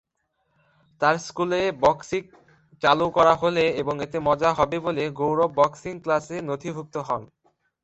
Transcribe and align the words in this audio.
তার 1.01 1.15
স্কুলে 1.19 1.61
বক্সিং 1.83 2.21
চালু 2.83 3.05
করা 3.17 3.33
হলে 3.41 3.65
এবং 3.81 3.95
এতে 4.05 4.17
মজা 4.27 4.49
হবে 4.53 4.77
বলে 4.79 5.03
গৌরব 5.19 5.51
বক্সিং 5.59 5.93
ক্লাসে 6.03 6.37
নথিভুক্ত 6.49 6.95
হন। 7.07 7.21